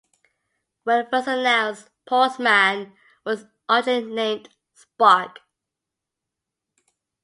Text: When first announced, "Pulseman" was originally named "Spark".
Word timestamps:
When 0.83 1.07
first 1.11 1.27
announced, 1.27 1.91
"Pulseman" 2.09 2.93
was 3.23 3.45
originally 3.69 4.15
named 4.15 4.49
"Spark". 4.73 5.41